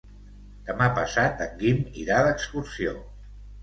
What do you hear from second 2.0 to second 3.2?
irà d'excursió.